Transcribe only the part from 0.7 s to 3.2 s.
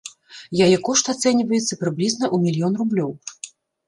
кошт ацэньваецца прыблізна ў мільён рублёў.